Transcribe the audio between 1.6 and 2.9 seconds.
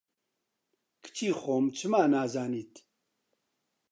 چما نازانیت